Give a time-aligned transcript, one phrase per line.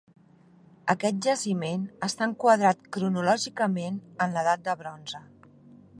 [0.93, 5.27] Aquest jaciment està enquadrat cronològicament en l'Edat del Bronze.